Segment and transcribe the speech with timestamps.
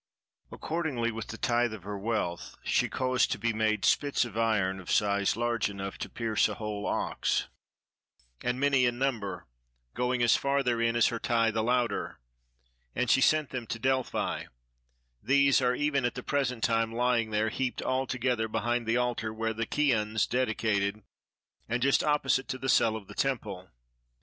[0.51, 4.79] Accordingly with the tithe of her wealth she caused to be made spits of iron
[4.79, 7.49] of size large enough to pierce a whole ox,
[8.43, 9.45] and many in number,
[9.93, 12.19] going as far therein as her tithe allowed her,
[12.95, 14.45] and she sent them to Delphi:
[15.21, 19.31] these are even at the present time lying there, heaped all together behind the altar
[19.31, 21.03] which the Chians dedicated,
[21.69, 23.69] and just opposite to the cell of the temple.